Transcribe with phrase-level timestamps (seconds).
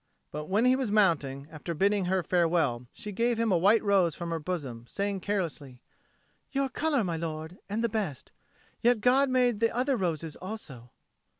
[0.31, 4.15] But when he was mounting, after bidding her farewell, she gave him a white rose
[4.15, 5.79] from her bosom, saying carelessly,
[6.51, 8.31] "Your colour, my lord, and the best.
[8.81, 10.89] Yet God made the other roses also."